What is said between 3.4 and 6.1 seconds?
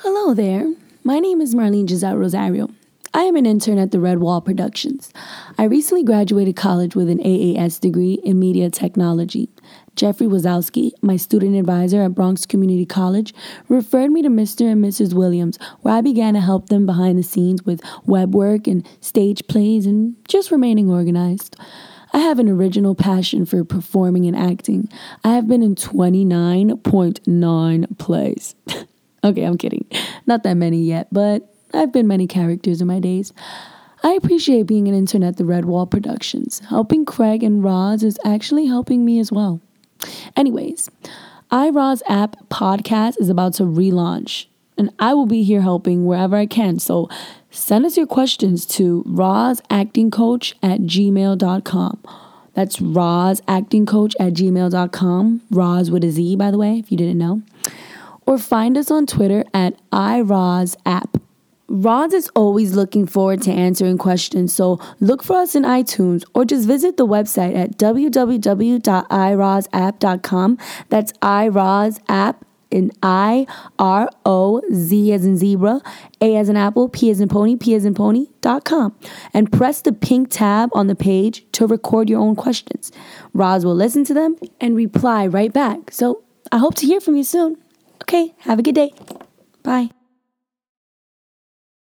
intern at the Red Wall Productions. I recently